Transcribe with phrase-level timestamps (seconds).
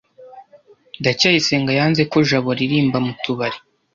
[1.01, 3.59] ndacyayisenga yanze ko jabo aririmba mu tubari